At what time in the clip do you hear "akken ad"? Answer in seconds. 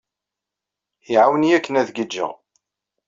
1.57-1.89